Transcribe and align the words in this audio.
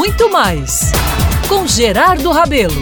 muito 0.00 0.30
mais 0.30 0.92
com 1.46 1.66
Gerardo 1.66 2.30
Rabelo. 2.30 2.72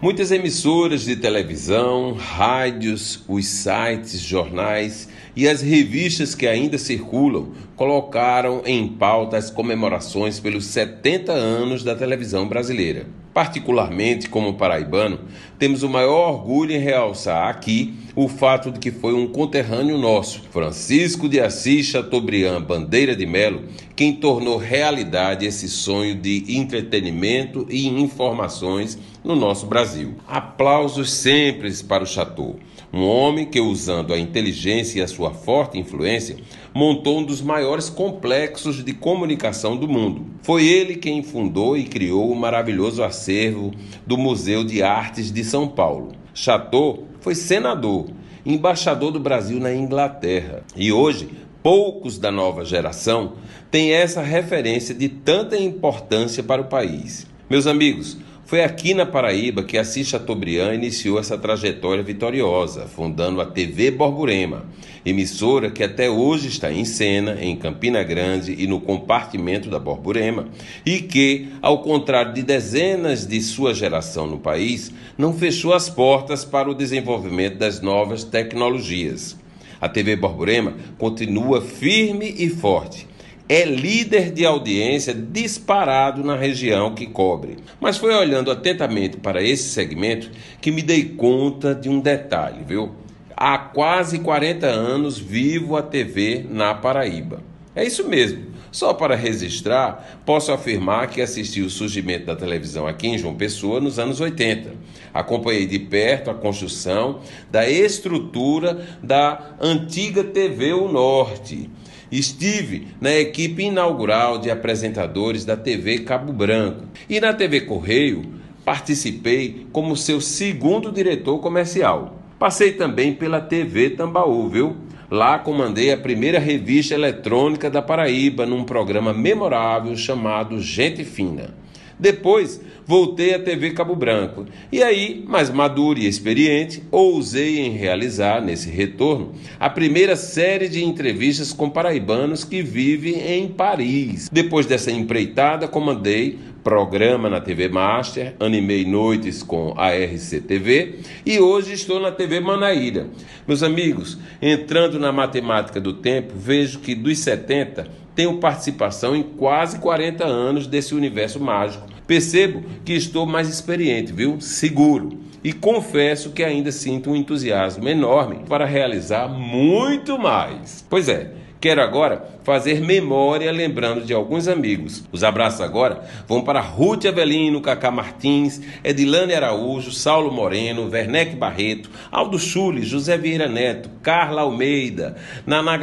Muitas 0.00 0.30
emissoras 0.30 1.04
de 1.04 1.14
televisão, 1.14 2.14
rádios, 2.14 3.22
os 3.28 3.46
sites, 3.46 4.18
jornais 4.18 5.06
e 5.36 5.46
as 5.46 5.60
revistas 5.60 6.34
que 6.34 6.46
ainda 6.46 6.78
circulam 6.78 7.52
colocaram 7.76 8.62
em 8.64 8.88
pauta 8.88 9.36
as 9.36 9.50
comemorações 9.50 10.40
pelos 10.40 10.64
70 10.64 11.32
anos 11.32 11.84
da 11.84 11.94
televisão 11.94 12.48
brasileira. 12.48 13.04
Particularmente, 13.34 14.28
como 14.28 14.54
paraibano, 14.54 15.18
temos 15.58 15.82
o 15.82 15.88
maior 15.88 16.30
orgulho 16.30 16.70
em 16.70 16.78
realçar 16.78 17.48
aqui 17.48 17.92
o 18.14 18.28
fato 18.28 18.70
de 18.70 18.78
que 18.78 18.92
foi 18.92 19.12
um 19.12 19.26
conterrâneo 19.26 19.98
nosso, 19.98 20.40
Francisco 20.52 21.28
de 21.28 21.40
Assis 21.40 21.86
Chateaubriand 21.86 22.62
Bandeira 22.62 23.16
de 23.16 23.26
Melo, 23.26 23.64
quem 23.96 24.12
tornou 24.12 24.56
realidade 24.56 25.44
esse 25.44 25.68
sonho 25.68 26.14
de 26.14 26.44
entretenimento 26.56 27.66
e 27.68 27.88
informações 27.88 28.96
no 29.24 29.34
nosso 29.34 29.66
Brasil. 29.66 30.14
Aplausos 30.28 31.12
sempre 31.12 31.74
para 31.82 32.04
o 32.04 32.06
Chateau, 32.06 32.54
um 32.92 33.02
homem 33.04 33.46
que, 33.46 33.60
usando 33.60 34.14
a 34.14 34.18
inteligência 34.18 35.00
e 35.00 35.02
a 35.02 35.08
sua 35.08 35.32
forte 35.32 35.76
influência, 35.76 36.36
montou 36.72 37.18
um 37.18 37.24
dos 37.24 37.42
maiores 37.42 37.90
complexos 37.90 38.84
de 38.84 38.92
comunicação 38.92 39.76
do 39.76 39.88
mundo. 39.88 40.33
Foi 40.44 40.66
ele 40.66 40.96
quem 40.96 41.22
fundou 41.22 41.74
e 41.74 41.84
criou 41.84 42.30
o 42.30 42.36
maravilhoso 42.36 43.02
acervo 43.02 43.72
do 44.06 44.18
Museu 44.18 44.62
de 44.62 44.82
Artes 44.82 45.32
de 45.32 45.42
São 45.42 45.66
Paulo. 45.66 46.12
Chateau 46.34 47.04
foi 47.18 47.34
senador, 47.34 48.10
embaixador 48.44 49.10
do 49.10 49.18
Brasil 49.18 49.58
na 49.58 49.74
Inglaterra 49.74 50.62
e 50.76 50.92
hoje 50.92 51.30
poucos 51.62 52.18
da 52.18 52.30
nova 52.30 52.62
geração 52.62 53.36
têm 53.70 53.92
essa 53.92 54.20
referência 54.20 54.94
de 54.94 55.08
tanta 55.08 55.56
importância 55.56 56.42
para 56.42 56.60
o 56.60 56.66
país. 56.66 57.26
Meus 57.48 57.66
amigos, 57.66 58.18
foi 58.46 58.62
aqui 58.62 58.92
na 58.92 59.06
Paraíba 59.06 59.62
que 59.62 59.78
Assis 59.78 60.06
Chateaubriand 60.06 60.74
iniciou 60.74 61.18
essa 61.18 61.38
trajetória 61.38 62.02
vitoriosa, 62.02 62.86
fundando 62.86 63.40
a 63.40 63.46
TV 63.46 63.90
Borborema, 63.90 64.66
emissora 65.04 65.70
que 65.70 65.82
até 65.82 66.10
hoje 66.10 66.48
está 66.48 66.70
em 66.70 66.84
cena 66.84 67.38
em 67.40 67.56
Campina 67.56 68.02
Grande 68.02 68.54
e 68.58 68.66
no 68.66 68.80
compartimento 68.80 69.70
da 69.70 69.78
Borborema, 69.78 70.48
e 70.84 71.00
que, 71.00 71.48
ao 71.62 71.80
contrário 71.80 72.34
de 72.34 72.42
dezenas 72.42 73.26
de 73.26 73.40
sua 73.40 73.72
geração 73.72 74.26
no 74.26 74.38
país, 74.38 74.92
não 75.16 75.32
fechou 75.32 75.72
as 75.72 75.88
portas 75.88 76.44
para 76.44 76.70
o 76.70 76.74
desenvolvimento 76.74 77.56
das 77.56 77.80
novas 77.80 78.24
tecnologias. 78.24 79.38
A 79.80 79.88
TV 79.88 80.16
Borborema 80.16 80.74
continua 80.98 81.62
firme 81.62 82.34
e 82.38 82.50
forte 82.50 83.13
é 83.48 83.64
líder 83.64 84.30
de 84.32 84.44
audiência 84.46 85.12
disparado 85.12 86.24
na 86.24 86.36
região 86.36 86.94
que 86.94 87.06
cobre. 87.06 87.58
Mas 87.80 87.98
foi 87.98 88.14
olhando 88.14 88.50
atentamente 88.50 89.18
para 89.18 89.42
esse 89.42 89.70
segmento 89.70 90.30
que 90.60 90.70
me 90.70 90.82
dei 90.82 91.04
conta 91.04 91.74
de 91.74 91.88
um 91.88 92.00
detalhe, 92.00 92.64
viu? 92.66 92.92
Há 93.36 93.58
quase 93.58 94.20
40 94.20 94.66
anos 94.66 95.18
vivo 95.18 95.76
a 95.76 95.82
TV 95.82 96.46
na 96.48 96.74
Paraíba. 96.74 97.42
É 97.74 97.84
isso 97.84 98.08
mesmo. 98.08 98.54
Só 98.70 98.92
para 98.92 99.14
registrar, 99.14 100.20
posso 100.24 100.50
afirmar 100.50 101.08
que 101.08 101.20
assisti 101.20 101.60
o 101.60 101.70
surgimento 101.70 102.26
da 102.26 102.34
televisão 102.34 102.86
aqui 102.86 103.06
em 103.06 103.18
João 103.18 103.34
Pessoa 103.34 103.80
nos 103.80 103.98
anos 103.98 104.20
80. 104.20 104.72
Acompanhei 105.12 105.66
de 105.66 105.78
perto 105.78 106.30
a 106.30 106.34
construção 106.34 107.20
da 107.50 107.68
estrutura 107.68 108.84
da 109.00 109.54
antiga 109.60 110.24
TV 110.24 110.72
O 110.72 110.88
Norte 110.88 111.70
Estive 112.10 112.88
na 113.00 113.12
equipe 113.14 113.62
inaugural 113.62 114.38
de 114.38 114.50
apresentadores 114.50 115.44
da 115.44 115.56
TV 115.56 116.00
Cabo 116.00 116.32
Branco 116.32 116.84
e 117.08 117.20
na 117.20 117.32
TV 117.32 117.62
Correio 117.62 118.34
participei 118.64 119.66
como 119.72 119.96
seu 119.96 120.20
segundo 120.20 120.90
diretor 120.90 121.38
comercial. 121.38 122.18
Passei 122.38 122.72
também 122.72 123.14
pela 123.14 123.40
TV 123.40 123.90
Tambaú, 123.90 124.48
viu? 124.48 124.76
Lá 125.10 125.38
comandei 125.38 125.92
a 125.92 125.96
primeira 125.96 126.38
revista 126.38 126.94
eletrônica 126.94 127.70
da 127.70 127.82
Paraíba 127.82 128.46
num 128.46 128.64
programa 128.64 129.12
memorável 129.12 129.94
chamado 129.96 130.60
Gente 130.60 131.04
Fina. 131.04 131.54
Depois 131.98 132.60
voltei 132.86 133.34
à 133.34 133.38
TV 133.38 133.70
Cabo 133.70 133.94
Branco 133.94 134.46
e 134.70 134.82
aí, 134.82 135.24
mais 135.26 135.50
maduro 135.50 135.98
e 135.98 136.06
experiente, 136.06 136.82
ousei 136.90 137.60
em 137.60 137.70
realizar, 137.70 138.42
nesse 138.42 138.68
retorno, 138.68 139.32
a 139.58 139.70
primeira 139.70 140.16
série 140.16 140.68
de 140.68 140.84
entrevistas 140.84 141.52
com 141.52 141.70
paraibanos 141.70 142.44
que 142.44 142.62
vivem 142.62 143.20
em 143.20 143.48
Paris. 143.48 144.28
Depois 144.30 144.66
dessa 144.66 144.90
empreitada, 144.90 145.68
comandei 145.68 146.38
programa 146.64 147.28
na 147.28 147.42
TV 147.42 147.68
Master, 147.68 148.34
animei 148.40 148.86
noites 148.86 149.42
com 149.42 149.74
a 149.76 149.90
RCTV 149.90 151.00
e 151.26 151.38
hoje 151.38 151.74
estou 151.74 152.00
na 152.00 152.10
TV 152.10 152.40
Manaíra. 152.40 153.06
Meus 153.46 153.62
amigos, 153.62 154.18
entrando 154.40 154.98
na 154.98 155.12
matemática 155.12 155.78
do 155.78 155.92
tempo, 155.92 156.32
vejo 156.34 156.80
que 156.80 156.94
dos 156.94 157.18
70 157.18 157.86
tenho 158.14 158.38
participação 158.38 159.14
em 159.14 159.22
quase 159.22 159.78
40 159.78 160.24
anos 160.24 160.66
desse 160.66 160.94
universo 160.94 161.40
mágico. 161.40 161.86
Percebo 162.06 162.62
que 162.84 162.92
estou 162.92 163.26
mais 163.26 163.48
experiente, 163.48 164.12
viu? 164.12 164.40
Seguro. 164.40 165.18
E 165.42 165.52
confesso 165.52 166.30
que 166.30 166.42
ainda 166.42 166.72
sinto 166.72 167.10
um 167.10 167.16
entusiasmo 167.16 167.88
enorme 167.88 168.44
para 168.48 168.64
realizar 168.64 169.28
muito 169.28 170.18
mais. 170.18 170.84
Pois 170.88 171.08
é, 171.08 171.32
Quero 171.64 171.80
agora 171.80 172.22
fazer 172.42 172.78
memória 172.82 173.50
lembrando 173.50 174.04
de 174.04 174.12
alguns 174.12 174.48
amigos. 174.48 175.02
Os 175.10 175.24
abraços 175.24 175.62
agora 175.62 176.02
vão 176.28 176.42
para 176.42 176.60
Ruth 176.60 177.06
Avelino, 177.06 177.62
Cacá 177.62 177.90
Martins, 177.90 178.60
Edilane 178.84 179.32
Araújo, 179.32 179.90
Saulo 179.90 180.30
Moreno, 180.30 180.90
Werneck 180.90 181.34
Barreto, 181.36 181.88
Aldo 182.12 182.38
Chule, 182.38 182.82
José 182.82 183.16
Vieira 183.16 183.48
Neto, 183.48 183.88
Carla 184.02 184.42
Almeida, 184.42 185.16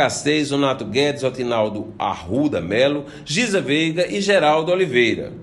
6, 0.07 0.49
Zonato 0.49 0.85
Guedes, 0.85 1.23
Otinaldo 1.23 1.95
Arruda 1.97 2.61
Melo, 2.61 3.05
Giza 3.25 3.59
Veiga 3.59 4.05
e 4.07 4.21
Geraldo 4.21 4.71
Oliveira. 4.71 5.33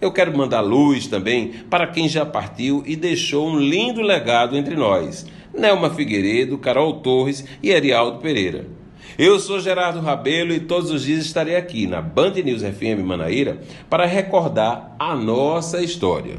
Eu 0.00 0.10
quero 0.10 0.36
mandar 0.36 0.60
luz 0.60 1.06
também 1.06 1.52
para 1.70 1.86
quem 1.86 2.08
já 2.08 2.26
partiu 2.26 2.82
e 2.84 2.96
deixou 2.96 3.46
um 3.46 3.60
lindo 3.60 4.02
legado 4.02 4.56
entre 4.56 4.74
nós. 4.74 5.24
Nelma 5.56 5.88
Figueiredo, 5.88 6.58
Carol 6.58 6.94
Torres 6.94 7.44
e 7.62 7.72
Arialdo 7.72 8.18
Pereira. 8.18 8.82
Eu 9.16 9.38
sou 9.38 9.60
Gerardo 9.60 10.00
Rabelo 10.00 10.52
e 10.52 10.58
todos 10.58 10.90
os 10.90 11.04
dias 11.04 11.24
estarei 11.24 11.54
aqui 11.54 11.86
na 11.86 12.02
Band 12.02 12.32
News 12.32 12.62
FM 12.62 13.04
Manaíra 13.04 13.60
para 13.88 14.06
recordar 14.06 14.96
a 14.98 15.14
nossa 15.14 15.80
história. 15.80 16.38